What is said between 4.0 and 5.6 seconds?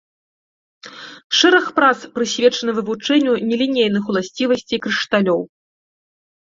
уласцівасцей крышталёў.